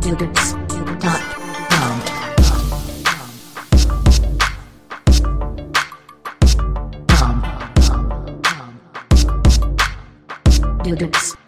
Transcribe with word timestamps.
Dot.com. 0.00 0.60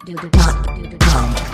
Dot.com. 0.05 1.52